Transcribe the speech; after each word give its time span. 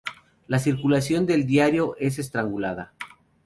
La 0.47 0.57
circulación 0.57 1.27
del 1.27 1.45
diario 1.45 1.95
es 1.99 2.17
estrangulada. 2.17 2.95